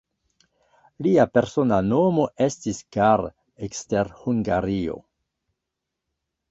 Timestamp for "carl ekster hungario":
2.97-5.01